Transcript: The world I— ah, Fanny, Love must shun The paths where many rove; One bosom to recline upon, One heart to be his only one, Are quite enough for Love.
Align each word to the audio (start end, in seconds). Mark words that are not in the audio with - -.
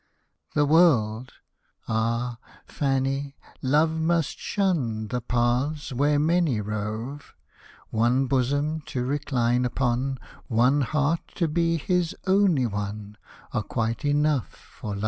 The 0.55 0.65
world 0.65 1.33
I— 1.87 1.91
ah, 1.93 2.37
Fanny, 2.65 3.35
Love 3.61 3.91
must 3.91 4.39
shun 4.39 5.09
The 5.09 5.21
paths 5.21 5.93
where 5.93 6.17
many 6.17 6.59
rove; 6.59 7.35
One 7.91 8.25
bosom 8.25 8.81
to 8.87 9.05
recline 9.05 9.63
upon, 9.63 10.17
One 10.47 10.81
heart 10.81 11.19
to 11.35 11.47
be 11.47 11.77
his 11.77 12.15
only 12.25 12.65
one, 12.65 13.15
Are 13.53 13.61
quite 13.61 14.03
enough 14.03 14.49
for 14.49 14.95
Love. 14.95 14.99